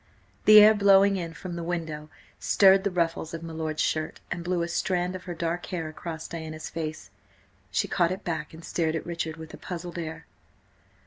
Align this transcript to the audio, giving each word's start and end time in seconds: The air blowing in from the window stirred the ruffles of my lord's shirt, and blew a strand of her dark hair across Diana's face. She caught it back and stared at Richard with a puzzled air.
The 0.45 0.59
air 0.59 0.73
blowing 0.73 1.15
in 1.15 1.35
from 1.35 1.55
the 1.55 1.61
window 1.63 2.09
stirred 2.39 2.83
the 2.83 2.89
ruffles 2.89 3.35
of 3.35 3.43
my 3.43 3.53
lord's 3.53 3.83
shirt, 3.83 4.19
and 4.31 4.43
blew 4.43 4.63
a 4.63 4.67
strand 4.67 5.15
of 5.15 5.25
her 5.25 5.35
dark 5.35 5.67
hair 5.67 5.87
across 5.89 6.27
Diana's 6.27 6.71
face. 6.71 7.11
She 7.69 7.87
caught 7.87 8.11
it 8.11 8.23
back 8.23 8.51
and 8.51 8.65
stared 8.65 8.95
at 8.95 9.05
Richard 9.05 9.37
with 9.37 9.53
a 9.53 9.57
puzzled 9.57 9.99
air. 9.99 10.25